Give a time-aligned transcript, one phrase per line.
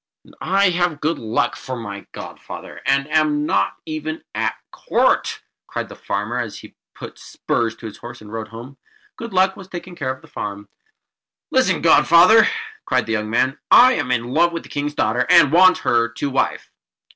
[0.25, 5.89] "And I have Good Luck for my godfather, and am not even at court!" cried
[5.89, 8.77] the farmer; and he put spurs to his horse, and rode home.
[9.15, 10.69] Good Luck was taking care of the farm.
[11.51, 12.47] "Listen, Godfather!"
[12.83, 13.59] cried the young man.
[13.69, 16.71] "I am in love with the King's daughter, and want her to wife."